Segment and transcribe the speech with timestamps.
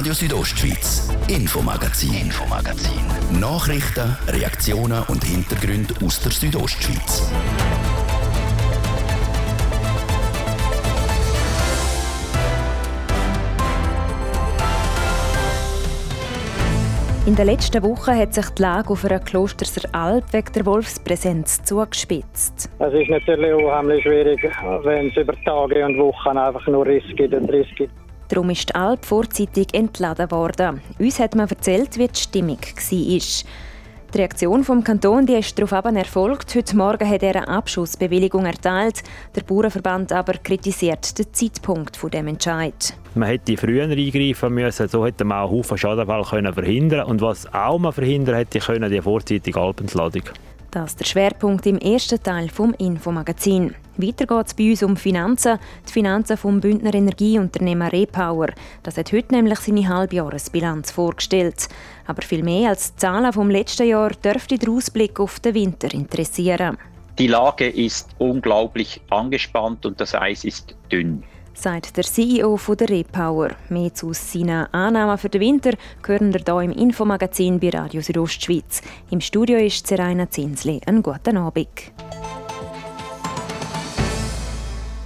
[0.00, 3.02] Radio Südostschweiz, Infomagazin, Infomagazin.
[3.38, 7.30] Nachrichten, Reaktionen und Hintergründe aus der Südostschweiz.
[17.26, 21.62] In den letzten Wochen hat sich die Lage auf einer Klosterser Alp wegen der Wolfspräsenz
[21.64, 22.70] zugespitzt.
[22.78, 24.40] Es ist natürlich unheimlich schwierig,
[24.82, 27.92] wenn es über Tage und Wochen einfach nur Riss gibt und Riss gibt.
[28.30, 30.80] Darum ist die Alp vorzeitig entladen worden.
[31.00, 33.44] Uns hat man erzählt, wie die Stimmung war.
[34.12, 36.54] Die Reaktion vom Kanton die ist darauf erfolgt.
[36.54, 39.02] Heute Morgen hat er eine Abschussbewilligung erteilt.
[39.34, 42.94] Der Bauernverband aber kritisiert den Zeitpunkt von dem Entscheid.
[43.16, 47.06] Man hätte früher eingreifen müssen, so hätte man auch Haufen Schadenfall verhindern.
[47.06, 50.22] Und was auch man verhindern hätte können, die vorzeitige Alpentladung.
[50.70, 53.74] Das ist der Schwerpunkt im ersten Teil vom Infomagazin.
[54.02, 58.48] Weiter geht es bei uns um Finanzen, die Finanzen vom Bündner Energieunternehmer Repower.
[58.82, 61.68] Das hat heute nämlich seine Halbjahresbilanz vorgestellt.
[62.06, 65.92] Aber viel mehr als die Zahlen vom letzten Jahr dürfte der Ausblick auf den Winter
[65.92, 66.78] interessieren.
[67.18, 71.22] Die Lage ist unglaublich angespannt und das Eis ist dünn
[71.60, 73.50] sagt der CEO von der Repower.
[73.68, 75.72] Mehr zu seinen Annahmen für den Winter
[76.06, 78.82] hören wir hier im Infomagazin bei Radio Südostschweiz.
[79.10, 80.80] Im Studio ist Seraina Zinsli.
[80.86, 81.68] Einen guten Abend.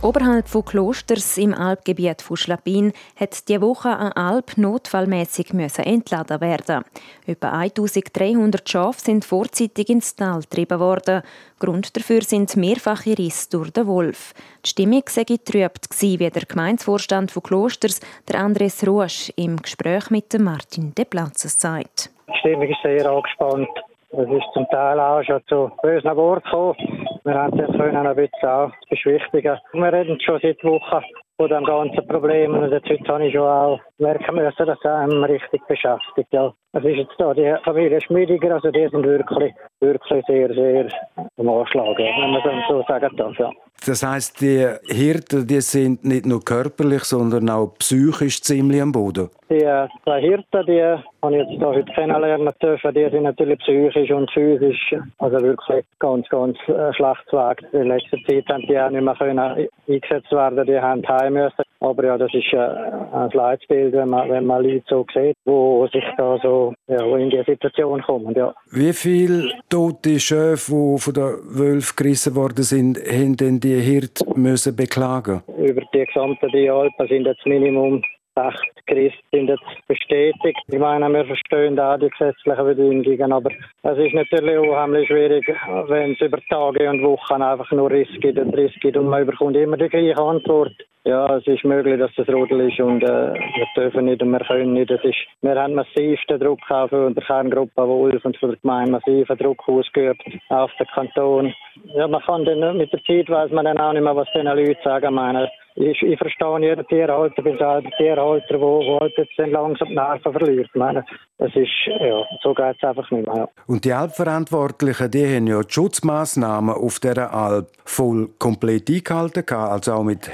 [0.04, 6.84] Oberhalb von Klosters im Alpgebiet von Schlapin hat diese Woche eine Alp notfallmäßig entladen werden.
[7.26, 11.22] Etwa 1300 Schafe sind vorzeitig ins Tal getrieben worden.
[11.58, 14.34] Grund dafür sind mehrfache Risse durch den Wolf.
[14.62, 20.38] Die Stimmung sei getrübt wie der Gemeindevorstand von Klosters, der Andres Rusch, im Gespräch mit
[20.38, 22.10] Martin De Platzes sagt.
[22.28, 23.70] Die Stimmung ist sehr angespannt.
[24.16, 26.76] Es ist zum Teil auch schon zu bösen Worten gekommen.
[27.24, 29.58] Wir haben das können ein bisschen auch beschwichtigen.
[29.72, 31.04] Wir reden schon seit Wochen
[31.36, 34.84] von dem ganzen Problem und jetzt heute habe ich schon auch merken müssen, dass es
[34.84, 36.32] einem richtig beschäftigt.
[36.32, 36.52] Ja.
[36.74, 40.88] Es ist jetzt da die Familie Schmiediger, also die sind wirklich, wirklich sehr, sehr
[41.36, 43.38] am Anschlag, wenn man so sagen darf.
[43.38, 43.50] Ja.
[43.86, 49.28] Das heißt, die Hirten, die sind nicht nur körperlich, sondern auch psychisch ziemlich am Boden.
[49.50, 49.60] Die
[50.04, 54.30] zwei Hirten, die habe ich jetzt da heute kennenlernen dürfen, die sind natürlich psychisch und
[54.30, 57.62] physisch, also wirklich ganz, ganz äh, schlecht weg.
[57.72, 61.64] In letzter Zeit haben die auch nicht mehr können eingesetzt werden, die haben heim müssen.
[61.84, 65.88] Aber ja, das ist äh, ein Leitbild, wenn man, wenn man Leute so sieht, die
[65.92, 68.34] sich da so ja, in diese Situation kommen.
[68.34, 68.54] Ja.
[68.70, 74.24] Wie viele tote Schöfe, die von der Wölfe gerissen worden sind, haben denn die Hirt
[74.34, 75.42] müssen beklagen?
[75.58, 78.02] Über die gesamte die Alpen sind jetzt Minimum
[78.34, 80.58] sechs Christen sind jetzt bestätigt.
[80.66, 83.50] Ich meine, wir verstehen auch die gesetzlichen Bedingungen, aber
[83.82, 85.46] es ist natürlich unheimlich schwierig,
[85.88, 89.26] wenn es über Tage und Wochen einfach nur Riss gibt und Riss gibt und man
[89.26, 90.74] bekommt immer die gleiche Antwort.
[91.06, 94.40] Ja, es ist möglich, dass das Rudel ist und äh, wir dürfen nicht und wir
[94.40, 94.90] können nicht.
[94.90, 98.92] Das ist, wir haben massivsten Druck auch von der Kerngruppe Wolf und von der Gemeinde
[98.92, 101.54] massiven Druck ausgeübt auf den Kanton.
[101.94, 104.46] Ja, man kann dann, mit der Zeit weiß man dann auch nicht mehr, was diesen
[104.46, 105.14] Leute sagen.
[105.14, 109.94] Meine, ich, ich verstehe jeden Tierhalter, bin selber Tierhalter, wo, wo halt jetzt langsam die
[109.94, 110.70] Nerven verliert.
[110.74, 111.04] Meine,
[111.38, 113.48] es ist, ja, so geht es einfach nicht mehr.
[113.66, 119.94] Und die Alpverantwortlichen, die haben ja die Schutzmaßnahmen auf dieser Alp voll komplett eingehalten, also
[119.94, 120.32] auch mit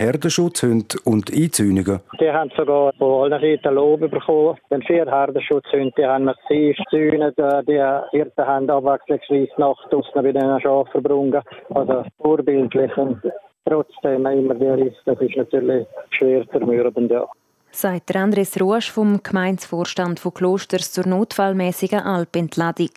[0.61, 2.01] Herdenschutzhunden und Einzäunungen.
[2.21, 4.59] Die haben sogar von allen Seiten Lob bekommen.
[4.71, 7.37] Den vier Herdenschutzhunden, die haben massiv gezäunt,
[7.69, 11.43] die Hirten haben abwechslungsweise Nacht draussen bei den Schafen verbrungen.
[11.71, 13.21] Also vorbildlich und
[13.65, 17.27] trotzdem immer der ist, das ist natürlich schwer zermürbend, ja.
[17.73, 22.91] Sagt Andres Rusch vom Gemeinsvorstand von Klosters zur notfallmäßigen Alpentladung.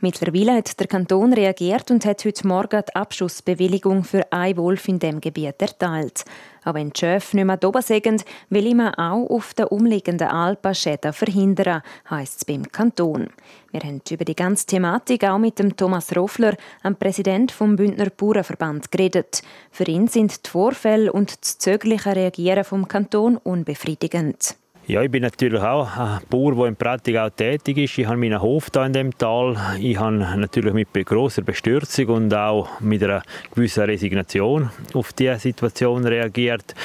[0.00, 4.98] Mittlerweile hat der Kanton reagiert und hat heute Morgen die Abschussbewilligung für ein Wolf in
[4.98, 6.24] dem Gebiet erteilt.
[6.66, 10.74] Auch wenn die Schöfe nicht mehr oben sind, will man auch auf den umliegenden Alpen
[10.74, 13.28] Schäden verhindern, heisst es beim Kanton.
[13.70, 18.10] Wir haben über die ganze Thematik auch mit dem Thomas Roffler, dem Präsident vom Bündner
[18.10, 19.42] Bauernverband, geredet.
[19.70, 24.56] Für ihn sind die Vorfälle und das zögerliche Reagieren vom Kanton unbefriedigend.
[24.88, 27.98] Ja, ich bin natürlich auch ein Bauer, der in Prattigau tätig ist.
[27.98, 29.56] Ich habe meinen Hof hier in dem Tal.
[29.80, 36.06] Ich habe natürlich mit großer Bestürzung und auch mit einer gewissen Resignation auf diese Situation
[36.06, 36.76] reagiert.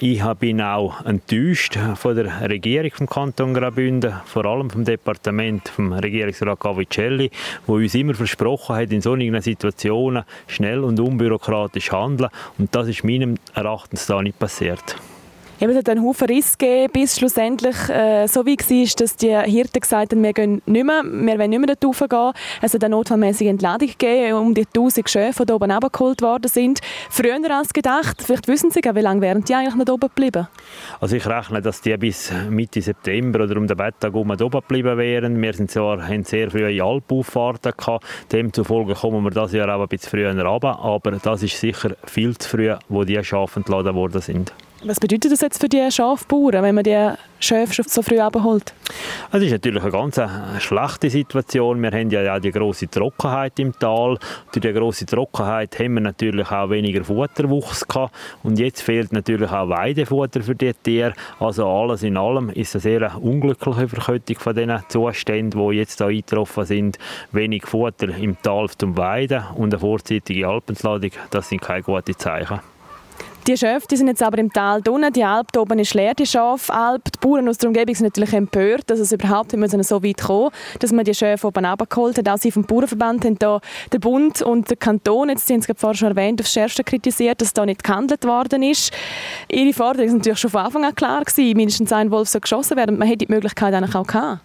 [0.00, 5.92] Ich bin auch enttäuscht von der Regierung vom Kanton Graubünden, vor allem vom Departement vom
[5.92, 7.30] Regierungsrat Cavicelli,
[7.68, 12.30] wo uns immer versprochen hat, in solchen Situationen schnell und unbürokratisch handeln.
[12.58, 14.96] Und das ist meinem Erachtens da nicht passiert.
[15.60, 19.36] Eben, es hat einen Haufen Riss gegeben, bis schlussendlich äh, so wie war, dass die
[19.36, 22.32] Hirten gesagt haben, wir gehen nicht mehr, wir wollen nicht mehr dort raufgehen.
[22.60, 26.80] Es hat eine notfallmäßige Entladung gegeben, um die 1000 Schäfe, die oben abgeholt worden sind.
[27.08, 28.22] Früher als gedacht.
[28.22, 30.48] Vielleicht wissen Sie wie lange wären die eigentlich nicht oben geblieben?
[31.00, 35.40] Also ich rechne, dass die bis Mitte September oder um den herum oben geblieben wären.
[35.40, 39.88] Wir sind zwar, haben sehr frühe Alpauffahrten gehabt, demzufolge kommen wir das Jahr auch ein
[39.88, 44.20] bisschen früher runter, aber das ist sicher viel zu früh, wo die Schafe entladen worden
[44.20, 44.52] sind.
[44.86, 47.10] Was bedeutet das jetzt für die Schafbauern, wenn man die
[47.40, 48.74] Schafe so früh abholt?
[49.32, 50.28] Es ist natürlich eine ganz äh,
[50.58, 51.80] schlechte Situation.
[51.80, 54.18] Wir haben ja auch die große Trockenheit im Tal.
[54.52, 58.14] Durch die große Trockenheit haben wir natürlich auch weniger Futterwuchs gehabt.
[58.42, 61.14] Und jetzt fehlt natürlich auch Weidefutter für die Tiere.
[61.40, 66.08] Also alles in allem ist eine sehr unglückliche Verkettung von diesen Zuständen, die jetzt da
[66.08, 66.98] eingetroffen sind.
[67.32, 72.60] Wenig Futter im Tal zum Weiden und eine vorzeitige Alpentladung, das sind keine guten Zeichen.
[73.46, 75.12] Die Schäfe die sind jetzt aber im Tal drinnen.
[75.12, 77.12] Die Alp da oben ist leer, die Schafalp.
[77.12, 80.50] Die Bauern aus der Umgebung sind natürlich empört, dass es überhaupt nicht so weit kommen
[80.80, 82.26] dass man die Schäfe oben abgeholt hat.
[82.26, 83.60] Auch sie vom Bauernverband haben da
[83.92, 87.52] der Bund und der Kanton, jetzt sind es vorher schon erwähnt, aufs Schärfste kritisiert, dass
[87.52, 88.94] da nicht gehandelt worden ist.
[89.50, 92.78] Ihre Forderung ist natürlich schon von Anfang an klar gewesen, mindestens ein Wolf soll geschossen
[92.78, 92.96] werden.
[92.96, 94.40] Man hätte die Möglichkeit eigentlich auch gehabt.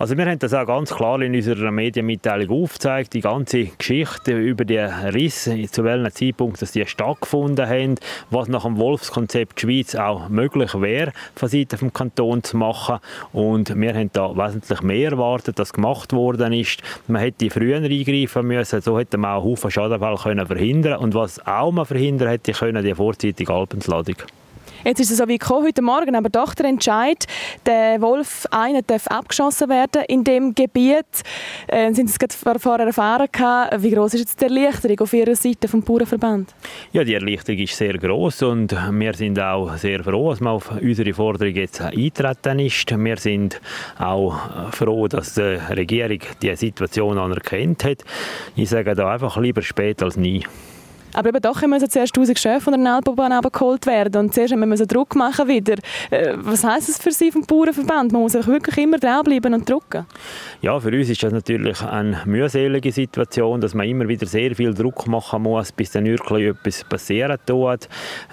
[0.00, 4.64] Also wir haben das auch ganz klar in unserer Medienmitteilung aufgezeigt, die ganze Geschichte über
[4.64, 7.96] die Risse, zu welchem Zeitpunkt dass die stattgefunden haben,
[8.30, 13.00] was nach dem Wolfskonzept Schweiz auch möglich wäre, von Seiten des Kantons zu machen.
[13.34, 16.82] Und wir haben da wesentlich mehr erwartet, dass gemacht worden ist.
[17.06, 21.46] Man hätte früher eingreifen müssen, so hätte man auch Haufen Schadenfälle können verhindern Und was
[21.46, 24.16] auch man verhindern hätte können, die vorzeitige Alpensladung.
[24.82, 27.26] Jetzt ist es so wie gekommen, heute Morgen, aber doch der Entscheid,
[27.66, 31.04] der Wolf einer darf abgeschossen werden in dem Gebiet.
[31.66, 35.12] Äh, sind Sie es gerade vorher erfahren gehabt, wie groß ist jetzt die Erleichterung auf
[35.12, 36.54] Ihrer Seite vom Bauernverband?
[36.92, 40.70] Ja, die Erleichterung ist sehr groß und wir sind auch sehr froh, dass man auf
[40.80, 42.90] unsere Forderung jetzt eintreten ist.
[42.90, 43.60] Wir sind
[43.98, 44.34] auch
[44.72, 47.98] froh, dass die Regierung die Situation anerkannt hat.
[48.56, 50.42] Ich sage da einfach lieber spät als nie.
[51.14, 54.78] Aber eben doch müssen zuerst 1000 Schäfe von der Alpobahn abgeholt werden und zuerst müssen
[54.78, 55.76] wir Druck machen wieder.
[56.10, 58.12] Äh, was heisst das für Sie vom Bauernverband?
[58.12, 60.06] Man muss wirklich immer dranbleiben und drucken?
[60.62, 64.74] Ja, für uns ist das natürlich eine mühselige Situation, dass man immer wieder sehr viel
[64.74, 67.88] Druck machen muss, bis dann wirklich etwas passieren tut.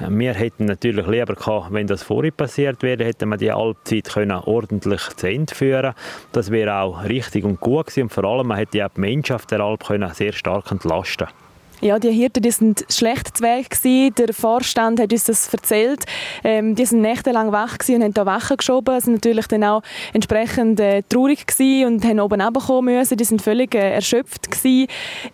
[0.08, 4.32] Wir hätten natürlich lieber gehabt, wenn das vorher passiert wäre, hätten wir die Alpzeit können
[4.32, 5.94] ordentlich zu Ende führen
[6.32, 9.46] Das wäre auch richtig und gut gewesen und vor allem man hätte auch die auf
[9.46, 11.47] der Alp können sehr stark entlasten können.
[11.80, 14.16] Ja, die Hirten die sind schlecht zu Weg gewesen.
[14.16, 16.06] Der Vorstand hat uns das erzählt.
[16.44, 19.00] Ähm, die sind nächtelang wach und haben da Wachen geschoben.
[19.00, 23.16] Sie sind natürlich dann auch entsprechend äh, traurig gewesen und haben oben runterkommen müssen.
[23.16, 24.88] Die sind völlig äh, erschöpft gewesen.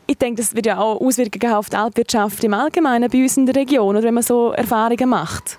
[0.06, 3.46] Ich denke, das wird ja auch Auswirkungen auf die Alpwirtschaft im Allgemeinen bei uns in
[3.46, 5.58] der Region, oder wenn man so Erfahrungen macht.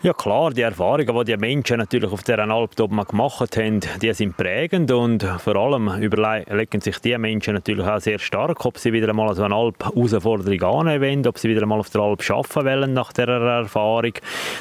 [0.00, 4.36] Ja klar, die Erfahrungen, die die Menschen natürlich auf dieser Alp gemacht haben, die sind
[4.36, 9.08] prägend und vor allem überlegen sich die Menschen natürlich auch sehr stark, ob sie wieder
[9.08, 12.92] einmal so eine Alp-Herausforderung annehmen wollen, ob sie wieder einmal auf der Alp arbeiten wollen
[12.92, 14.12] nach dieser Erfahrung.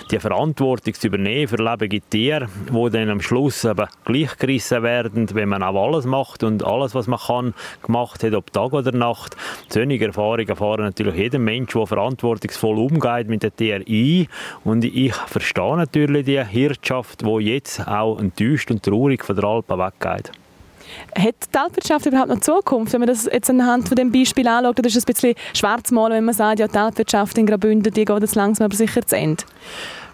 [0.09, 5.49] Die Verantwortung zu übernehmen für lebende Tiere, die dann am Schluss eben gleichgerissen werden, wenn
[5.49, 7.53] man auch alles macht und alles, was man kann,
[7.83, 9.37] gemacht hat, ob Tag oder Nacht.
[9.69, 14.27] Solche Erfahrungen erfahren natürlich jeder Mensch, der verantwortungsvoll umgeht mit den Tieren ein
[14.63, 19.79] und ich verstehe natürlich die Hirtschaft, die jetzt auch enttäuscht und traurig von der Alpen
[19.79, 20.31] weggeht.
[21.17, 22.93] Hat die Alpwirtschaft überhaupt noch Zukunft?
[22.93, 25.91] Wenn man das jetzt anhand von dem Beispiel anschaut, dann ist es ein bisschen schwarz
[25.91, 29.05] malen, wenn man sagt, ja, die Alpwirtschaft in Graubünden, die geht jetzt langsam aber sicher
[29.05, 29.43] zu Ende.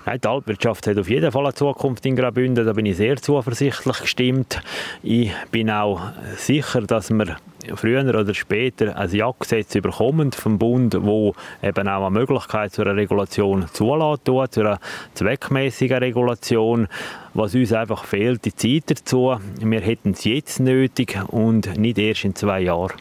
[0.05, 3.15] Nein, die Alpwirtschaft hat auf jeden Fall eine Zukunft in Graubünden, da bin ich sehr
[3.15, 4.61] zuversichtlich gestimmt.
[5.01, 6.01] Ich bin auch
[6.35, 7.37] sicher, dass wir
[7.75, 12.97] früher oder später ein Jagdgesetz bekommen vom Bund, wo eben auch eine Möglichkeit zu einer
[12.97, 14.79] Regulation zulässt, zu einer
[15.13, 16.89] zweckmäßigen Regulation.
[17.33, 19.37] Was uns einfach fehlt, die Zeit dazu.
[19.59, 22.91] Wir hätten es jetzt nötig und nicht erst in zwei Jahren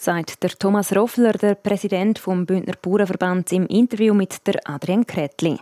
[0.00, 5.58] sagt der Thomas Roffler, der Präsident vom Bündner Bauernverband, im Interview mit der Adrian Kretli.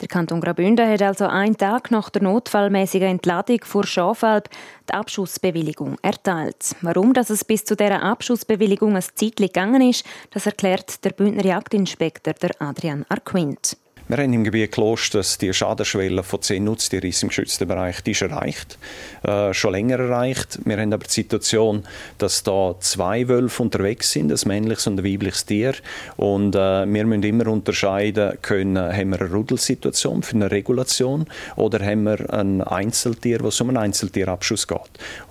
[0.00, 4.48] Der Kanton Graubünden hat also einen Tag nach der notfallmäßigen Entladung vor Schafalb
[4.88, 6.74] die Abschussbewilligung erteilt.
[6.82, 11.44] Warum dass es bis zu dieser Abschussbewilligung ein Zeit gegangen ist, das erklärt der Bündner
[11.44, 13.76] Jagdinspektor Adrian Arquint.
[14.06, 18.20] Wir haben im Gebiet Klosters die Schadenschwelle von 10 Nutztieren im geschützten Bereich, die ist
[18.20, 18.76] erreicht,
[19.22, 20.58] äh, schon länger erreicht.
[20.66, 21.84] Wir haben aber die Situation,
[22.18, 25.72] dass da zwei Wölfe unterwegs sind, ein männliches und ein weibliches Tier.
[26.18, 31.24] Und äh, wir müssen immer unterscheiden können, haben wir eine Rudelsituation für eine Regulation
[31.56, 34.80] oder haben wir ein Einzeltier, wo es um einen Einzeltierabschuss geht.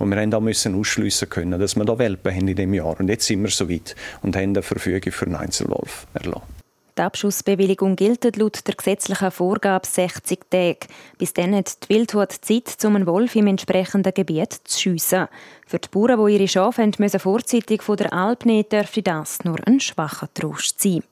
[0.00, 2.98] Und wir haben da müssen ausschliessen können, dass wir da Welpen haben in dem Jahr.
[2.98, 6.53] Und jetzt sind wir so weit und haben eine Verfügung für einen Einzelwolf erlassen.
[6.96, 10.86] Die Abschussbewilligung gilt laut der gesetzlichen Vorgabe 60 Tage.
[11.18, 15.26] Bis dann hat die Wildhut Zeit, um einen Wolf im entsprechenden Gebiet zu schiessen.
[15.66, 19.58] Für die Bauern, die ihre Schafe müssen vorzeitig von der Alp nehmen, dürfte das nur
[19.66, 21.02] ein schwacher Trost sein.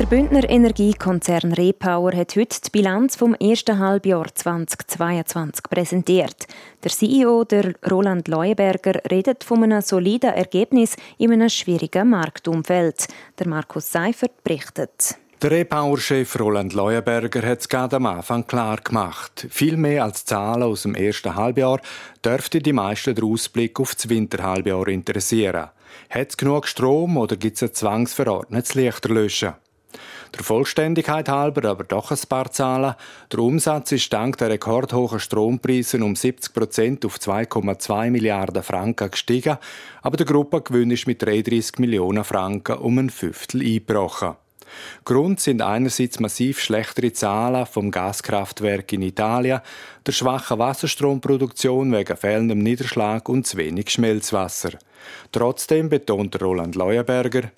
[0.00, 6.46] Der Bündner Energiekonzern Repower hat heute die Bilanz vom ersten Halbjahr 2022 präsentiert.
[6.82, 13.08] Der CEO, der Roland Leuenberger, redet von einem soliden Ergebnis in einem schwierigen Marktumfeld.
[13.38, 15.18] Der Markus Seifert berichtet.
[15.42, 19.48] Der Repower-Chef Roland Leuenberger hat es gerade am Anfang klar gemacht.
[19.50, 21.78] Viel mehr als Zahlen aus dem ersten Halbjahr
[22.24, 25.68] dürfte die meisten den Ausblick auf das Winterhalbjahr interessieren.
[26.08, 29.52] Hat es genug Strom oder gibt es ein zwangsverordnetes Lichterlöschen?
[30.36, 32.94] Der Vollständigkeit halber aber doch ein paar Zahlen.
[33.32, 39.58] Der Umsatz ist dank der rekordhohen Strompreise um 70 Prozent auf 2,2 Milliarden Franken gestiegen,
[40.02, 44.36] aber der Gruppengewinn ist mit 33 Millionen Franken um ein Fünftel eingebrochen.
[45.04, 49.60] Grund sind einerseits massiv schlechtere Zahlen vom Gaskraftwerk in Italien,
[50.06, 54.70] der schwachen Wasserstromproduktion wegen fehlendem Niederschlag und zu wenig Schmelzwasser.
[55.32, 57.50] Trotzdem betont Roland Leuenberger,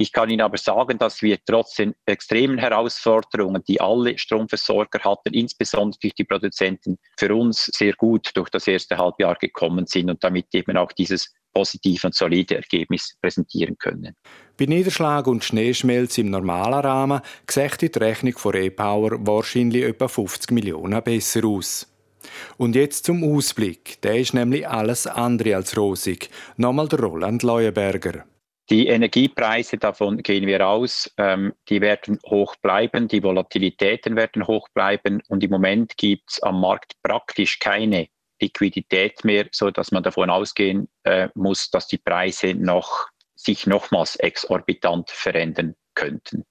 [0.00, 5.34] ich kann Ihnen aber sagen, dass wir trotz den extremen Herausforderungen, die alle Stromversorger hatten,
[5.34, 10.22] insbesondere durch die Produzenten, für uns sehr gut durch das erste Halbjahr gekommen sind und
[10.22, 14.14] damit eben auch dieses positive und solide Ergebnis präsentieren können.
[14.56, 20.52] Bei Niederschlag und Schneeschmelz im normalen Rahmen sieht die Rechnung von E-Power wahrscheinlich etwa 50
[20.52, 21.92] Millionen besser aus.
[22.56, 24.00] Und jetzt zum Ausblick.
[24.02, 26.30] Der ist nämlich alles andere als rosig.
[26.56, 28.24] Nochmal der Roland Leuenberger.
[28.70, 34.68] Die Energiepreise, davon gehen wir aus, ähm, die werden hoch bleiben, die Volatilitäten werden hoch
[34.74, 38.08] bleiben und im Moment gibt es am Markt praktisch keine
[38.40, 44.16] Liquidität mehr, so dass man davon ausgehen äh, muss, dass die Preise noch, sich nochmals
[44.16, 46.44] exorbitant verändern könnten.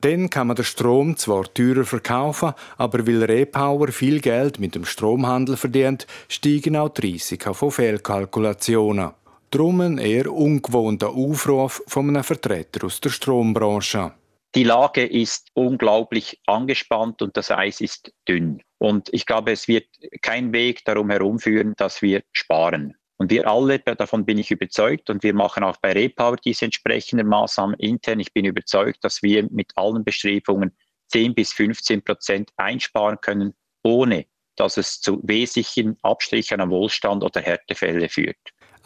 [0.00, 4.84] Dann kann man den Strom zwar teurer verkaufen, aber weil Repower viel Geld mit dem
[4.84, 9.12] Stromhandel verdient, steigen auch die Risiken von Fehlkalkulationen.
[9.54, 14.12] Darum ein eher ungewohnter Aufruf von einem Vertreter aus der Strombranche.
[14.56, 18.60] Die Lage ist unglaublich angespannt und das Eis ist dünn.
[18.78, 19.86] Und ich glaube, es wird
[20.22, 22.94] kein Weg darum herumführen, dass wir sparen.
[23.16, 27.28] Und wir alle, davon bin ich überzeugt, und wir machen auch bei Repower diese entsprechenden
[27.28, 28.18] Maßnahmen intern.
[28.18, 30.76] Ich bin überzeugt, dass wir mit allen Bestrebungen
[31.12, 37.40] 10 bis 15 Prozent einsparen können, ohne dass es zu wesentlichen Abstrichen am Wohlstand oder
[37.40, 38.36] Härtefälle führt.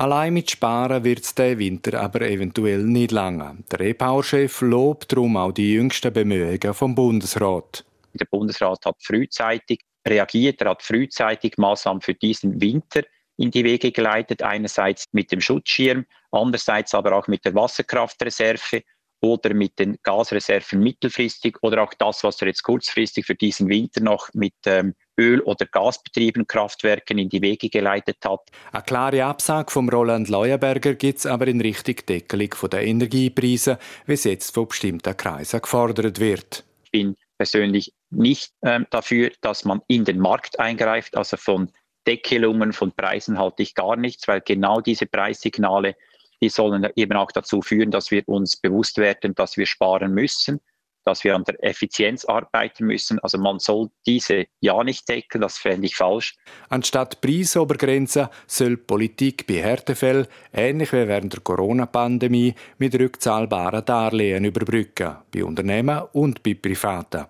[0.00, 3.56] Allein mit Sparen wird es diesen Winter aber eventuell nicht lange.
[3.72, 7.84] Der E-Power-Chef lobt darum auch die jüngsten Bemühungen vom Bundesrat.
[8.14, 13.02] Der Bundesrat hat frühzeitig reagiert, er hat frühzeitig Maßnahmen für diesen Winter
[13.38, 14.40] in die Wege geleitet.
[14.40, 18.82] Einerseits mit dem Schutzschirm, andererseits aber auch mit der Wasserkraftreserve
[19.20, 24.00] oder mit den Gasreserven mittelfristig oder auch das, was er jetzt kurzfristig für diesen Winter
[24.00, 28.40] noch mit ähm, Öl- oder Gasbetrieben Kraftwerken in die Wege geleitet hat.
[28.72, 34.12] Eine klare Absage vom Roland Leuenberger gibt es aber in Richtung Deckelung der Energiepreise, wie
[34.12, 36.64] es jetzt von bestimmten Kreisen gefordert wird.
[36.84, 41.70] Ich bin persönlich nicht ähm, dafür, dass man in den Markt eingreift, also von
[42.06, 45.94] Deckelungen von Preisen halte ich gar nichts, weil genau diese Preissignale,
[46.40, 50.60] die sollen eben auch dazu führen, dass wir uns bewusst werden, dass wir sparen müssen
[51.08, 53.18] dass wir an der Effizienz arbeiten müssen.
[53.20, 56.36] Also man soll diese ja nicht decken, das fände ich falsch.
[56.68, 65.16] Anstatt Preisobergrenzen soll Politik bei Härtefällen, ähnlich wie während der Corona-Pandemie, mit rückzahlbaren Darlehen überbrücken,
[65.32, 67.24] bei Unternehmen und bei Privaten.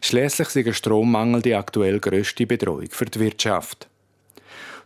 [0.00, 3.88] Schließlich ist der Strommangel die aktuell grösste Bedrohung für die Wirtschaft.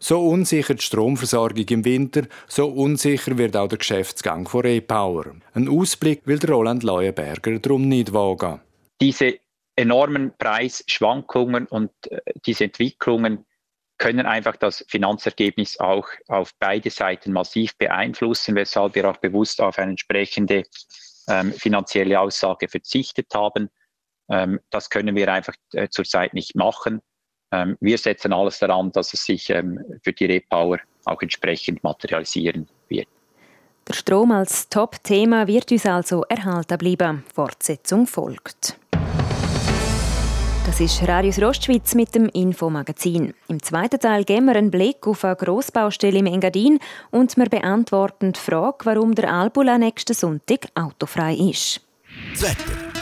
[0.05, 5.37] So unsicher die Stromversorgung im Winter, so unsicher wird auch der Geschäftsgang von E-Power.
[5.55, 8.61] Ein Ausblick will Roland Leuenberger darum nicht wagen.
[9.01, 9.39] Diese
[9.77, 13.47] enormen Preisschwankungen und äh, diese Entwicklungen
[13.97, 19.79] können einfach das Finanzergebnis auch auf beide Seiten massiv beeinflussen, weshalb wir auch bewusst auf
[19.79, 20.65] eine entsprechende
[21.29, 23.71] ähm, finanzielle Aussage verzichtet haben.
[24.29, 27.03] Ähm, das können wir einfach äh, zurzeit nicht machen.
[27.53, 32.67] Ähm, wir setzen alles daran, dass es sich ähm, für die Repower auch entsprechend materialisieren
[32.89, 33.07] wird.
[33.87, 37.25] Der Strom als Top-Thema wird uns also erhalten bleiben.
[37.35, 38.77] Fortsetzung folgt.
[40.65, 43.35] Das ist Radius Rostschwitz mit dem Infomagazin.
[43.49, 46.79] Im zweiten Teil geben wir einen Blick auf eine Grossbaustelle im Engadin
[47.11, 51.81] und wir beantworten die Frage, warum der Albula nächsten Sonntag autofrei ist.
[52.33, 53.02] Das Wetter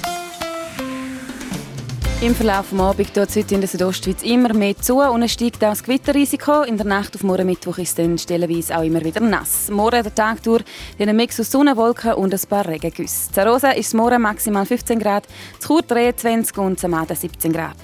[2.21, 5.31] im Verlauf des Abends tut es heute in der Südostschweiz immer mehr zu und es
[5.31, 6.61] steigt auch das Gewitterrisiko.
[6.61, 9.69] In der Nacht auf morgen Mittwoch ist es dann stellenweise auch immer wieder nass.
[9.71, 10.63] Morgen der Tag durch
[10.99, 13.31] ein Mix aus Sonnenwolken und ein paar Regengüsse.
[13.31, 15.25] Zu Rosa ist morgen maximal 15 Grad,
[15.59, 17.77] zu Chur 23 und Maden 17 Grad.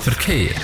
[0.00, 0.54] Verkehr.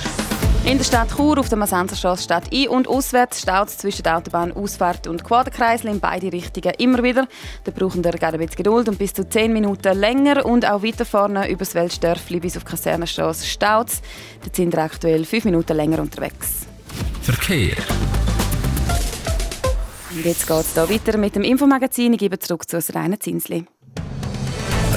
[0.67, 4.17] In der Stadt Chur auf der Masanzerstraße statt ein- und auswärts staut es zwischen der
[4.17, 7.25] Autobahnausfahrt und Quaderkreisel in beide Richtungen immer wieder.
[7.63, 10.45] Da brauchen wir gerade ein bisschen Geduld und bis zu 10 Minuten länger.
[10.45, 14.01] Und auch weiter vorne über das Weltstörfli bis auf die Kasernenstraße staut es.
[14.43, 16.65] Da sind wir aktuell 5 Minuten länger unterwegs.
[17.21, 17.77] Verkehr.
[20.11, 22.11] Und jetzt geht es hier weiter mit dem Infomagazin.
[22.11, 23.65] Ich gebe zurück zu Rainer Zinsli.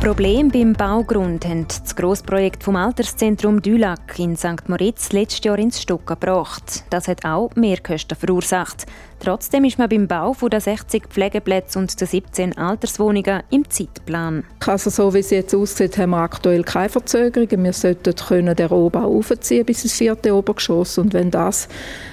[0.00, 4.66] Problem beim Baugrund haben das Grossprojekt vom Alterszentrum Dülac in St.
[4.66, 6.84] Moritz letztes Jahr ins Stocken gebracht.
[6.88, 8.86] Das hat auch Mehrkosten verursacht.
[9.18, 14.44] Trotzdem ist man beim Bau der 60 Pflegeplätze und der 17 Alterswohnungen im Zeitplan.
[14.66, 17.62] Also so wie es jetzt aussieht, haben wir aktuell keine Verzögerungen.
[17.62, 21.68] Wir sollten können den Rohbau aufziehen bis ins vierte Obergeschoss und wenn das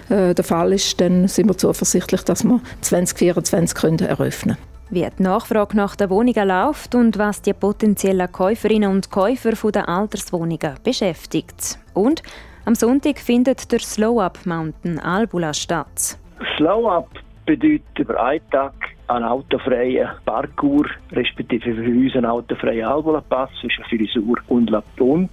[0.09, 5.07] äh, der Fall ist, dann sind wir zuversichtlich, dass wir 2024 können eröffnen können wie
[5.17, 10.75] die Nachfrage nach den Wohnungen läuft und was die potenziellen Käuferinnen und Käufer der Alterswohnungen
[10.83, 11.79] beschäftigt.
[11.93, 12.23] Und
[12.65, 16.17] am Sonntag findet der Slow Up Mountain Albula statt.
[16.57, 17.09] Slow Up
[17.45, 18.73] bedeutet über einen Tag
[19.07, 25.29] einen autofreien Parkour, respektive für uns einen autofreien Albula-Pass zwischen Frisur und Lapont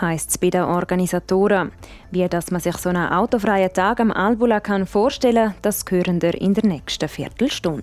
[0.00, 1.72] heisst es bei den Organisatoren.
[2.10, 6.20] Wie dass man sich so einen autofreien Tag am Albula kann vorstellen kann, das hören
[6.22, 7.82] wir in der nächsten Viertelstunde.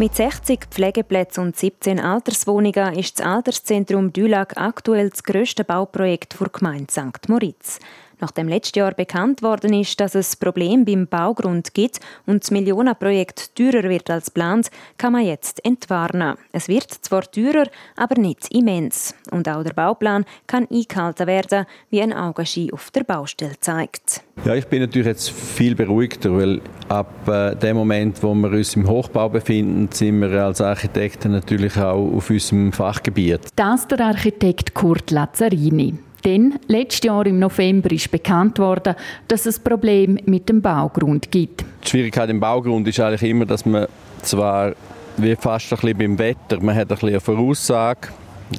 [0.00, 6.48] Mit 60 Pflegeplätzen und 17 Alterswohnungen ist das Alterszentrum Dülag aktuell das grösste Bauprojekt der
[6.50, 7.28] Gemeinde St.
[7.28, 7.80] Moritz.
[8.20, 13.54] Nachdem letztes Jahr bekannt worden ist, dass es Problem beim Baugrund gibt und das Millionenprojekt
[13.54, 16.36] teurer wird als geplant, kann man jetzt entwarnen.
[16.52, 19.14] Es wird zwar teurer, aber nicht immens.
[19.30, 24.22] Und auch der Bauplan kann eingehalten werden, wie ein Augenschein auf der Baustelle zeigt.
[24.44, 28.76] Ja, ich bin natürlich jetzt viel beruhigter, weil ab äh, dem Moment, wo wir uns
[28.76, 33.40] im Hochbau befinden, sind wir als Architekten natürlich auch auf unserem Fachgebiet.
[33.56, 35.94] Das der Architekt Kurt Lazzarini.
[36.28, 38.94] Denn letztes Jahr im November ist bekannt worden,
[39.28, 41.64] dass es Problem mit dem Baugrund gibt.
[41.82, 43.86] Die Schwierigkeit im Baugrund ist eigentlich immer, dass man
[44.20, 44.74] zwar
[45.16, 48.08] wie fast ein bisschen beim Wetter, man hat ein bisschen eine Voraussage,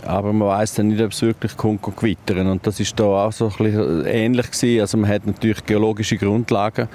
[0.04, 2.48] aber man weiß dann nicht, ob es wirklich kommt gewittern.
[2.48, 4.82] Und das ist da auch so ein bisschen ähnlich gewesen.
[4.82, 6.90] Also man hat natürlich geologische Grundlagen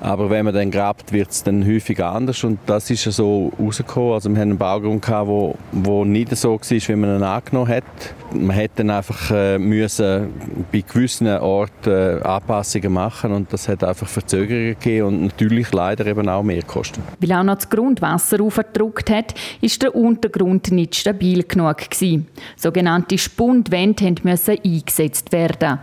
[0.00, 4.12] aber wenn man dann grabt, wird es dann häufig anders und das ist so rausgekommen.
[4.12, 7.68] Also wir haben einen Baugrund gehabt, wo, wo nicht so war, wie man ihn angenommen
[7.68, 7.84] hat.
[8.32, 10.28] Man hätte dann einfach äh, müssen
[10.70, 16.06] bei gewissen Orten äh, Anpassungen machen und das hat einfach Verzögerungen gegeben und natürlich leider
[16.06, 17.02] eben auch mehr Kosten.
[17.20, 22.28] Weil auch noch das Grundwasser aufgedruckt hat, ist der Untergrund nicht stabil genug gewesen.
[22.56, 25.78] Sogenannte Spundwände mussten eingesetzt werden.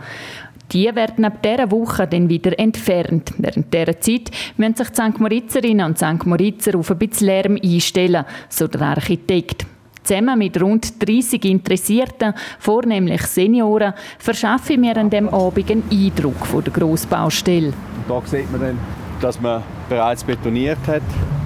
[0.72, 3.32] Die werden ab dieser Woche dann wieder entfernt.
[3.38, 5.20] Während dieser Zeit müssen sich die St.
[5.20, 6.26] Moritzerinnen und St.
[6.26, 9.64] Moritzer auf ein bisschen Lärm einstellen, so der Architekt.
[10.02, 16.46] Zusammen mit rund 30 Interessierten, vornehmlich Senioren, verschaffe ich mir an diesem Abend einen Eindruck
[16.46, 17.72] von der Grossbaustelle.
[18.08, 18.78] Da sieht man dann,
[19.20, 21.02] dass man bereits betoniert hat.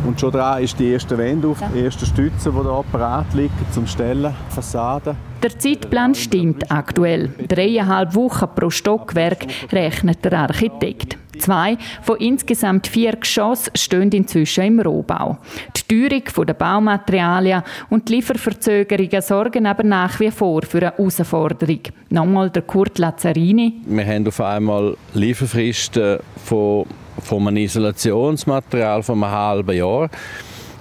[0.07, 3.53] Und schon dran ist die erste Wände auf, die ersten Stützen, die hier parat liegen
[3.71, 5.17] zum Stellen, Fassaden.
[5.43, 7.31] Der Zeitplan stimmt aktuell.
[7.49, 11.17] Dreieinhalb Wochen pro Stockwerk rechnet der Architekt.
[11.39, 15.39] Zwei von insgesamt vier Geschossen stehen inzwischen im Rohbau.
[15.77, 21.81] Die Teuerung der Baumaterialien und die Lieferverzögerungen sorgen aber nach wie vor für eine Herausforderung.
[22.11, 23.81] Nochmal der Kurt Lazzarini.
[23.87, 26.85] Wir haben auf einmal Lieferfristen von,
[27.23, 30.11] von einem Isolationsmaterial von einem halben Jahr,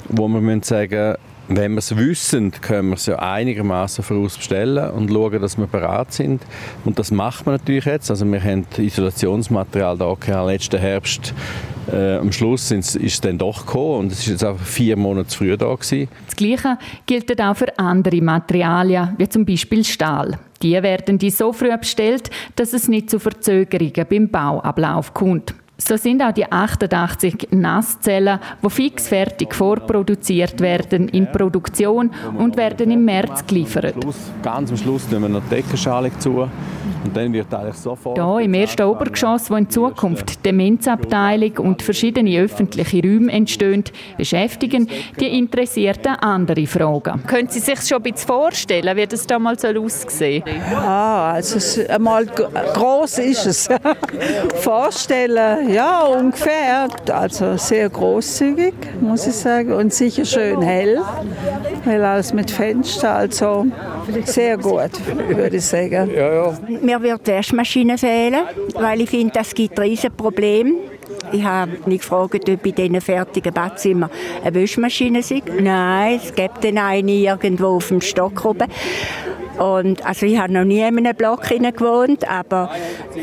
[0.09, 1.15] wo wir sagen
[1.49, 6.13] wenn wir es wissen, können wir es ja einigermaßen vorausbestellen und schauen, dass wir bereit
[6.13, 6.43] sind.
[6.85, 8.11] Und das macht man natürlich jetzt.
[8.11, 11.33] Also wir haben Isolationsmaterial da gehabt, letzten Herbst.
[11.91, 15.35] Äh, am Schluss ist es dann doch gekommen und es ist jetzt einfach vier Monate
[15.35, 16.07] früher da gewesen.
[16.27, 20.37] Das Gleiche gilt auch für andere Materialien, wie zum Beispiel Stahl.
[20.61, 25.55] Die werden die so früh bestellt, dass es nicht zu Verzögerungen beim Bauablauf kommt.
[25.81, 33.05] So sind auch die 88 Nasszellen, die fixfertig vorproduziert werden, in Produktion und werden im
[33.05, 33.95] März geliefert.
[34.43, 36.49] Ganz am Schluss nehmen wir noch die Deckenschale zu.
[37.03, 38.17] Und dann wird eigentlich sofort...
[38.17, 43.83] Hier im ersten Obergeschoss, wo in Zukunft die Demenzabteilung und verschiedene öffentliche Räume entstehen,
[44.17, 44.87] beschäftigen
[45.19, 47.23] die Interessierten andere Fragen.
[47.25, 50.43] Können Sie sich schon ein bisschen vorstellen, wie das da mal aussehen soll?
[50.75, 53.69] Ah, also einmal groß ist es.
[54.55, 56.87] Vorstellen, ja, ungefähr.
[57.11, 59.73] Also sehr großzügig, muss ich sagen.
[59.73, 61.01] Und sicher schön hell,
[61.85, 63.65] weil alles mit Fenster, also
[64.25, 64.91] sehr gut,
[65.29, 66.09] würde ich sagen.
[66.13, 66.53] Ja, ja.
[66.89, 70.73] Mir wird die Waschmaschine fehlen, weil ich finde, das gibt ein Riesenproblem.
[71.31, 74.09] Ich habe mich gefragt, ob in diesen fertigen Badzimmer
[74.43, 75.31] eine Waschmaschine ist.
[75.61, 78.67] Nein, es gibt eine irgendwo auf dem Stock oben.
[79.59, 82.69] Und also ich habe noch nie in einem Block gewohnt, aber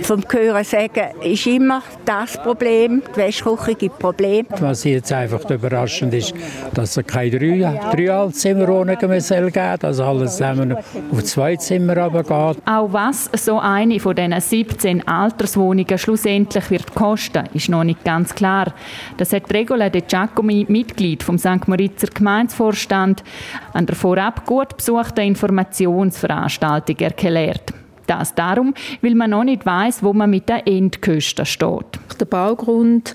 [0.03, 3.03] vom Hören sagen ist immer das Problem.
[3.15, 4.47] Die Wäschküche gibt Probleme.
[4.61, 6.35] Was jetzt einfach überraschend ist,
[6.75, 10.77] dass es keine drei, drei Altzimmerwohnungen mehr soll geben dass alles zusammen
[11.11, 12.63] auf zwei Zimmer runtergeht.
[12.67, 18.35] Auch was so eine von diesen 17 Alterswohnungen schlussendlich wird kosten, ist noch nicht ganz
[18.35, 18.75] klar.
[19.17, 21.67] Das hat Regola De Giacomi, Mitglied vom St.
[21.67, 23.25] Moritzer Gemeinsvorstand,
[23.73, 27.73] an der vorab gut besuchten Informationsveranstaltung Veranstaltung erklärt.
[28.07, 31.99] Das darum, weil man noch nicht weiß, wo man mit den Endkosten steht.
[32.21, 33.15] Der Baugrund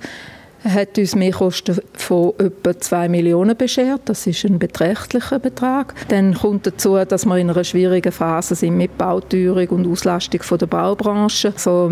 [0.64, 4.02] hat uns Mehrkosten von etwa 2 Millionen beschert.
[4.06, 5.96] Das ist ein beträchtlicher Betrag.
[6.10, 10.68] Dann kommt dazu, dass wir in einer schwierigen Phase sind mit Bauteuerung und Auslastung der
[10.68, 11.54] Baubranche.
[11.56, 11.90] So,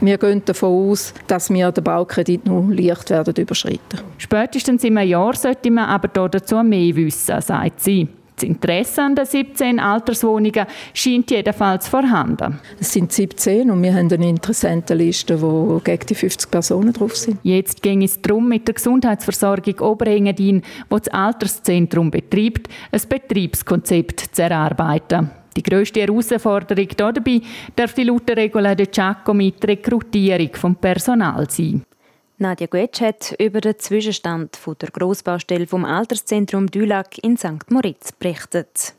[0.00, 4.00] wir gehen davon aus, dass wir den Baukredit nur leicht werden überschreiten.
[4.16, 8.08] Spätestens im Jahr sollte man aber dazu mehr wissen, sagt sie.
[8.38, 12.60] Das Interesse an den 17 Alterswohnungen scheint jedenfalls vorhanden.
[12.78, 17.40] Es sind 17 und wir haben eine Interessentenliste, wo gegen die 50 Personen drauf sind.
[17.42, 24.42] Jetzt ging es darum, mit der Gesundheitsversorgung Oberengadin, wo das Alterszentrum betreibt, ein Betriebskonzept zu
[24.42, 25.32] erarbeiten.
[25.56, 27.40] Die grösste Herausforderung dabei
[27.76, 31.82] dürfte laut der Regula de Giacomo mit der Rekrutierung vom Personal sein.
[32.40, 37.68] Nadja Guetsch hat über den Zwischenstand der Grossbaustelle vom Alterszentrum Dülac in St.
[37.68, 38.94] Moritz berichtet.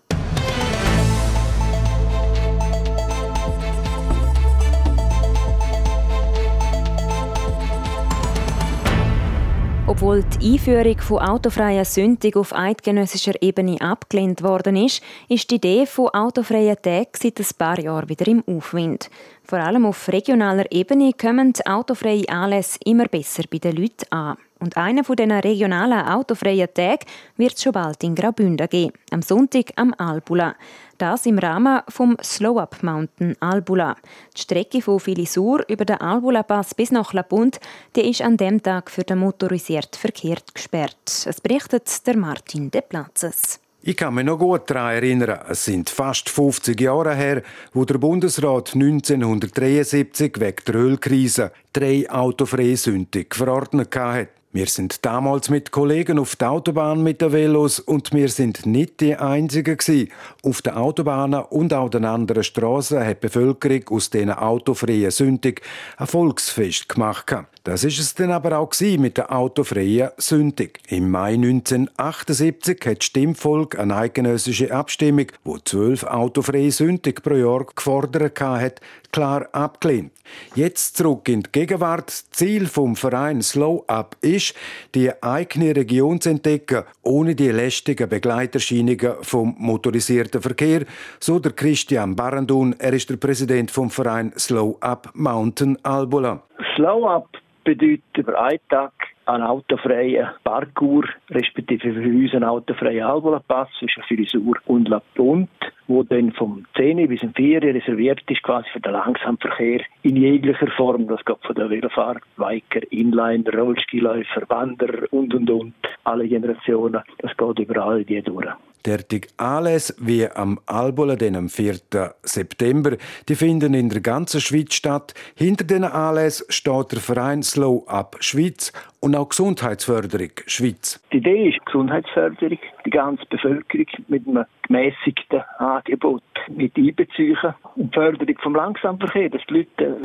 [9.90, 15.88] Obwohl die Einführung von autofreien Sündig auf eidgenössischer Ebene abgelehnt worden ist, ist die Idee
[15.88, 19.10] von autofreien Tagen seit ein paar Jahren wieder im Aufwind.
[19.44, 24.38] Vor allem auf regionaler Ebene kommen autofreie Anlässe immer besser bei den Leuten an.
[24.60, 27.06] Und einer von diesen regionalen autofreien Tagen
[27.38, 30.56] wird es schon bald in Graubünden geben, am Sonntag am Albula.
[30.98, 33.96] Das im Rahmen vom Slow Up Mountain Albula.
[34.36, 37.60] Die Strecke von Filisur über den Albula Pass bis nach La Punt,
[37.96, 41.26] die ist an dem Tag für den motorisierten Verkehr gesperrt.
[41.26, 43.62] Es berichtet der Martin De Platzes.
[43.82, 47.98] Ich kann mich noch gut daran erinnern, es sind fast 50 Jahre her, wo der
[47.98, 54.28] Bundesrat 1973 wegen der Ölkrise drei autofreie Sündig verordnet hat.
[54.52, 59.00] Wir sind damals mit Kollegen auf der Autobahn mit den Velos und wir sind nicht
[59.00, 60.10] die Einzigen gewesen.
[60.42, 65.62] Auf den Autobahnen und auch den anderen Straßen hat die Bevölkerung aus diesen autofreien Sündig
[65.98, 67.32] ein Volksfest gemacht.
[67.64, 70.80] Das ist es dann aber auch mit der autofreien Sündig.
[70.88, 77.66] Im Mai 1978 hat das Stimmvolk eine eidgenössische Abstimmung, wo zwölf autofreie Sündig pro Jahr
[77.66, 78.80] gefordert hat,
[79.12, 80.14] klar abgelehnt.
[80.56, 82.10] Jetzt zurück in die Gegenwart.
[82.32, 84.54] Ziel vom Verein Slow Up ist,
[84.96, 90.86] die eigene Region zu entdecken, ohne die lästigen Begleiterscheinungen vom motorisierten Verkehr,
[91.20, 92.76] so der Christian Barandun.
[92.80, 96.44] Er ist der Präsident vom Verein Slow Up Mountain Albula.
[96.76, 97.28] Slow Up
[97.70, 98.94] bedeutet über einen Tag
[99.26, 105.50] einen autofreien Parkour, respektive für uns einen autofreien Albola-Pass zwischen Filisur und La Punt,
[105.88, 111.08] wo dann vom 10 bis 4 reserviert ist, quasi für den Langsamverkehr in jeglicher Form.
[111.08, 115.74] Das geht von der Velofahrer, Biker, Inliner, Rollskiläufer, Wanderer und und und.
[116.06, 117.04] Alle Generationen.
[117.20, 118.48] Das geht überall die durch.
[118.86, 121.76] Derartig Anlässe wie am Albola, den am 4.
[122.24, 122.96] September,
[123.28, 125.14] die finden in der ganzen Schweiz statt.
[125.36, 131.02] Hinter den Anlässen steht der Verein Slow Up Schweiz und auch Gesundheitsförderung Schweiz.
[131.12, 137.38] Die Idee ist Gesundheitsförderung, die ganze Bevölkerung mit einem gemäßigten Angebot mit einbeziehen
[137.76, 139.98] und Förderung vom Langsamverkehr, dass die Leute,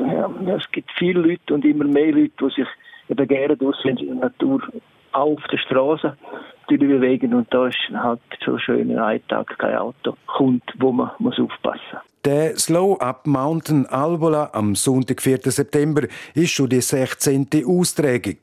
[0.47, 4.15] ja, es gibt viele Leute und immer mehr Leute, die sich gerne draussen in der
[4.17, 4.63] Natur
[5.13, 6.17] auf der Straße
[6.66, 11.38] bewegen und da ist halt so schön ein Tag kein Auto kommt, wo man muss
[11.38, 15.38] aufpassen Der Slow Up Mountain Albola am Sonntag, 4.
[15.44, 16.03] September,
[16.35, 17.48] ist schon die 16.
[17.66, 18.38] Austragung.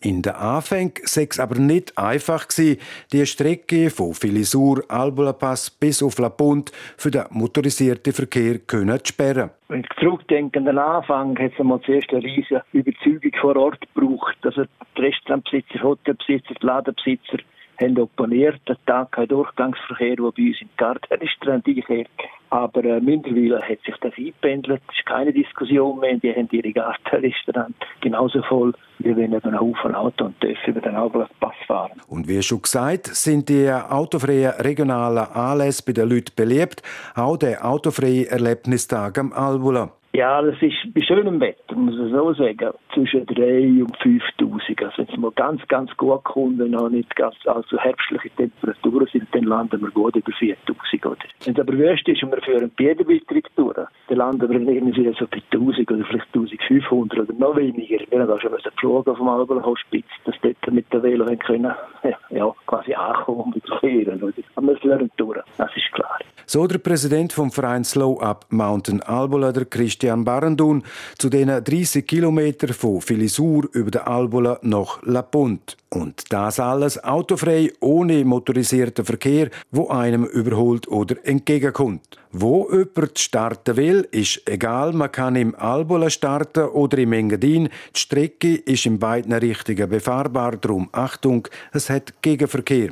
[0.00, 2.80] In den Anfängen sei es aber nicht einfach gewesen,
[3.12, 8.98] die Strecke von Filisur Albola Pass bis auf La Punt für den motorisierten Verkehr können
[9.04, 9.50] zu sperren.
[9.68, 13.80] Wenn ich zurückdenke an den Anfang, hat es einmal zuerst eine riesige Überzeugung vor Ort
[13.94, 14.36] gebraucht.
[14.42, 14.64] Also
[14.96, 17.38] die Restaurantbesitzer, Hotelbesitzer, die Ladenbesitzer
[17.80, 18.60] haben opponiert.
[18.68, 22.08] Der Tag kein Durchgangsverkehr, der bei uns im Gartenrestaurant einkehrt.
[22.50, 24.80] Aber äh, mittlerweile hat sich das eingependelt.
[24.88, 26.16] Es ist keine Diskussion mehr.
[26.16, 30.80] Die haben ihre Gartenrestaurant genauso voll, wie wenn eben ein Haufen Auto und dürfen über
[30.80, 30.94] den
[31.40, 32.00] Pass fahren.
[32.08, 36.82] Und wie schon gesagt, sind die autofreien regionalen Anlässe bei den Leuten beliebt.
[37.14, 39.90] Auch der autofreie Erlebnistag am Albula.
[40.16, 44.82] Ja, das ist bei schönem Wetter, muss ich so sagen, zwischen 3 und 5000.
[44.82, 49.06] Also wenn es mal ganz, ganz gut kommt, wenn noch nicht ganz also herbstliche Temperaturen
[49.12, 51.04] sind, dann landen wir gut über 4000.
[51.04, 51.16] Oder?
[51.44, 55.26] Wenn es aber wüst ist und wir führen Biederbeitritt durch, dann landen wir irgendwie so
[55.26, 57.98] bei 1000 oder vielleicht 1500 oder noch weniger.
[58.08, 61.74] Wir haben auch schon geflogen vom Alberhospiz, dass dort mit der Velo können,
[62.30, 64.32] ja, quasi ankommen und überqueren.
[64.54, 66.18] Aber wir führen durch, das ist klar.
[66.46, 70.82] So der Präsident vom Verein Slow Up Mountain Albola, der Christian Barendun,
[71.18, 75.76] zu den 30 Kilometern von Filisur über den Albola nach La Punt.
[75.88, 82.18] Und das alles autofrei, ohne motorisierten Verkehr, wo einem überholt oder entgegenkommt.
[82.32, 87.70] Wo jemand starten will, ist egal, man kann im Albola starten oder im Engadin.
[87.94, 92.90] Die Strecke ist in beiden Richtungen befahrbar, darum Achtung, es hat Gegenverkehr.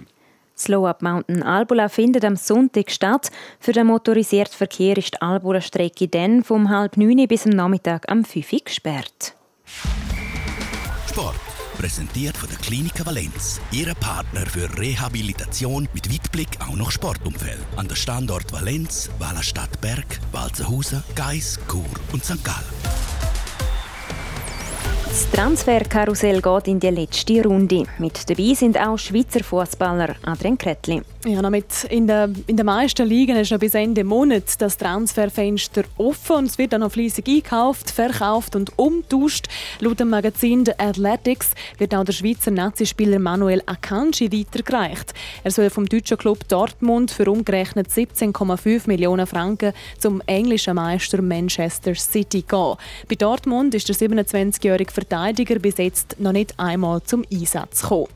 [0.57, 3.31] Slow Up Mountain Albula findet am Sonntag statt.
[3.61, 8.25] Für den motorisierten Verkehr ist die Albula-Strecke dann vom halb neun bis am Nachmittag am
[8.25, 9.35] 5 Uhr gesperrt.
[11.09, 11.35] Sport.
[11.79, 13.61] Präsentiert von der Klinik Valenz.
[13.73, 17.59] Ihre Partner für Rehabilitation mit Weitblick auch noch Sportumfeld.
[17.77, 22.43] An der Standort Valenz, Wallerstadt Berg, Walzenhausen, Geis, Chur und St.
[22.45, 23.14] Gallen.
[25.15, 27.85] Das Transferkarussell geht in die letzte Runde.
[27.99, 31.03] Mit dabei sind auch Schweizer Fußballer Adrian Kretli.
[31.25, 35.85] Ja, damit in, der, in den meisten Ligen ist noch bis Ende Monat das Transferfenster
[35.97, 39.47] offen und es wird dann noch fleissig eingekauft, verkauft und umtauscht.
[39.81, 45.15] Laut dem Magazin The Athletics wird auch der Schweizer Nazispieler Manuel Akanji weitergereicht.
[45.45, 51.95] Er soll vom deutschen Club Dortmund für umgerechnet 17,5 Millionen Franken zum englischen Meister Manchester
[51.95, 52.75] City gehen.
[53.09, 58.09] Bei Dortmund ist der 27-jährige Verteidiger bis jetzt noch nicht einmal zum Einsatz gekommen.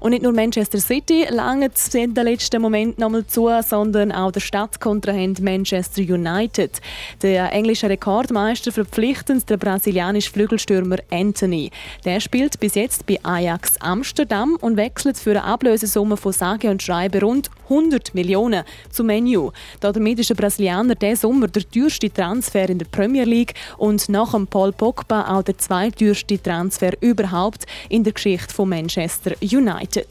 [0.00, 4.40] Und nicht nur Manchester City langt in den letzten Moment nochmal zu, sondern auch der
[4.40, 6.82] Stadtkontrahent Manchester United.
[7.22, 11.70] Der englische Rekordmeister verpflichtet den brasilianischen Flügelstürmer Anthony.
[12.04, 16.82] Der spielt bis jetzt bei Ajax Amsterdam und wechselt für eine Ablösesumme von sage und
[16.82, 19.50] schreibe rund 100 Millionen zu Menu.
[19.80, 24.32] Damit ist der Brasilianer diesen Sommer der teuerste Transfer in der Premier League und nach
[24.32, 30.08] dem Paul Pogba auch der zweiteuerste Transfer überhaupt in der Geschichte von Manchester United.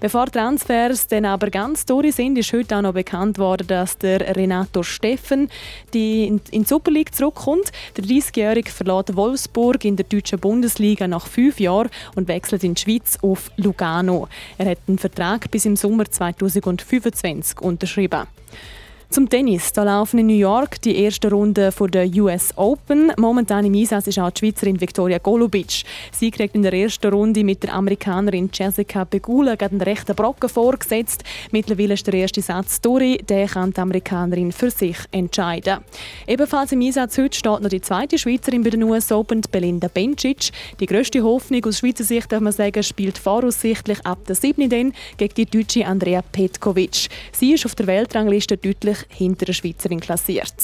[0.00, 4.36] Bevor Transfers dann aber ganz durch sind, ist heute auch noch bekannt worden, dass der
[4.36, 5.48] Renato Steffen
[5.94, 7.72] die in die Super League zurückkommt.
[7.96, 12.80] Der 30-Jährige verlässt Wolfsburg in der deutschen Bundesliga nach fünf Jahren und wechselt in die
[12.80, 14.28] Schweiz auf Lugano.
[14.58, 18.26] Er hat einen Vertrag bis im Sommer 2004 2025 unterschrieben.
[19.12, 19.74] Zum Tennis.
[19.74, 23.12] Da laufen in New York die erste Runde der US Open.
[23.18, 25.82] Momentan im Einsatz ist auch die Schweizerin Viktoria Golubic.
[26.12, 31.24] Sie kriegt in der ersten Runde mit der Amerikanerin Jessica Pegula einen rechten Brocken vorgesetzt.
[31.50, 33.18] Mittlerweile ist der erste Satz durch.
[33.18, 35.80] Den kann die Amerikanerin für sich entscheiden.
[36.26, 40.52] Ebenfalls im Einsatz heute steht noch die zweite Schweizerin bei den US Open, Belinda Bencic.
[40.80, 44.70] Die grösste Hoffnung aus Schweizer Sicht, darf man sagen, spielt voraussichtlich ab der 7.
[44.70, 47.10] gegen die deutsche Andrea Petkovic.
[47.32, 48.56] Sie ist auf der Weltrangliste
[49.08, 50.54] hinter der Schweizerin klassiert.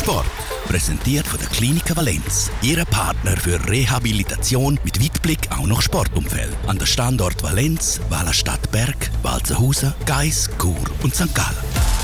[0.00, 0.26] Sport.
[0.66, 2.50] Präsentiert von der Klinik Valenz.
[2.62, 6.56] Ihre Partner für Rehabilitation mit Weitblick auch noch Sportumfeld.
[6.66, 11.34] An der Standort Valenz, Wallerstadt Berg, Walzenhausen, Geis, Chur und St.
[11.34, 12.03] Gallen.